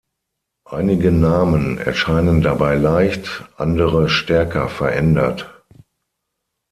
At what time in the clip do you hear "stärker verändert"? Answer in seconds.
4.09-5.63